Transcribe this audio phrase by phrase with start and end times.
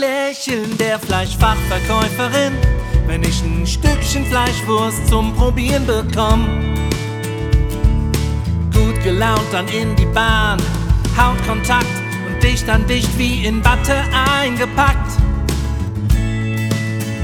[0.00, 2.52] Lächeln der Fleischfachverkäuferin,
[3.06, 6.46] wenn ich ein Stückchen Fleischwurst zum Probieren bekomm.
[8.72, 10.60] Gut gelaunt dann in die Bahn,
[11.16, 11.86] Hautkontakt
[12.26, 13.96] und dicht an dicht wie in Watte
[14.42, 15.12] eingepackt.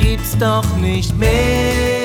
[0.00, 1.99] Gibt's doch nicht mehr.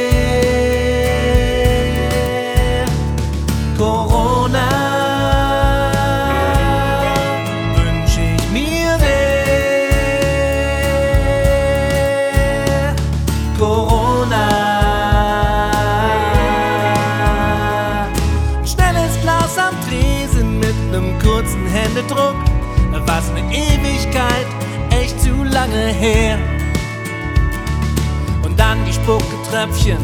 [19.67, 22.35] Am Tresen mit nem kurzen Händedruck.
[23.07, 24.47] Was ne Ewigkeit,
[24.89, 26.37] echt zu lange her.
[28.43, 29.97] Und dann die Spucketröpfchen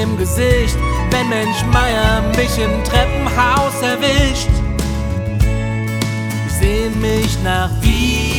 [0.00, 0.76] im Gesicht,
[1.10, 4.48] wenn Mensch Meier mich im Treppenhaus erwischt.
[6.48, 8.32] Sie sehen mich nach Wien.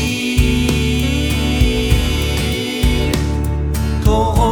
[4.03, 4.42] Corona.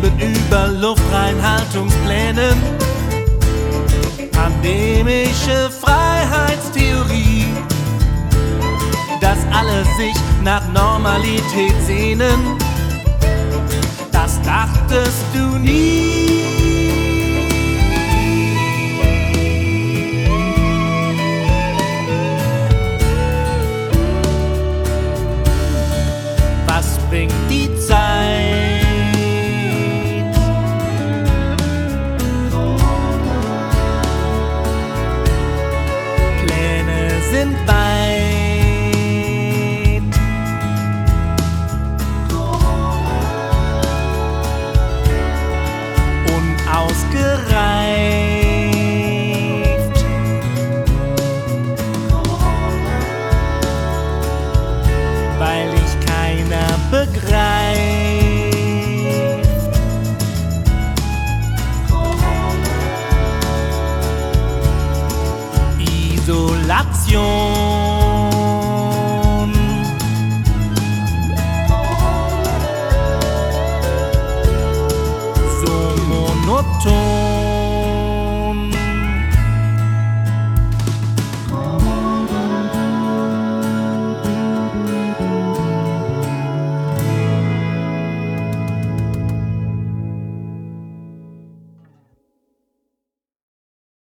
[0.00, 2.56] Wir schweben über Luftreinhaltungsplänen.
[4.32, 7.46] Pandemische Freiheitstheorie.
[9.20, 12.56] Dass alle sich nach Normalität sehnen.
[14.12, 16.40] Das dachtest du nie.
[26.66, 27.59] Was bringt die
[46.90, 47.30] Unausgereift.
[55.38, 57.30] Weil ich keiner begreift.
[65.78, 67.59] Isolation.
[76.60, 76.99] 없죠